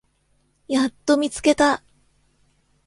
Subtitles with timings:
[0.67, 1.83] やっと見つけた！